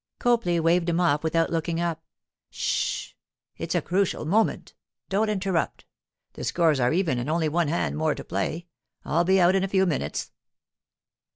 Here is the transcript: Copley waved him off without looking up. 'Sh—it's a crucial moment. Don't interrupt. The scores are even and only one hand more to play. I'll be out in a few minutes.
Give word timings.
Copley 0.17 0.59
waved 0.59 0.89
him 0.89 0.99
off 0.99 1.23
without 1.23 1.51
looking 1.51 1.79
up. 1.79 2.01
'Sh—it's 2.49 3.75
a 3.75 3.83
crucial 3.83 4.25
moment. 4.25 4.73
Don't 5.09 5.29
interrupt. 5.29 5.85
The 6.33 6.43
scores 6.43 6.79
are 6.79 6.91
even 6.91 7.19
and 7.19 7.29
only 7.29 7.47
one 7.49 7.67
hand 7.67 7.95
more 7.95 8.15
to 8.15 8.23
play. 8.23 8.65
I'll 9.05 9.25
be 9.25 9.39
out 9.39 9.53
in 9.53 9.63
a 9.63 9.67
few 9.67 9.85
minutes. 9.85 10.31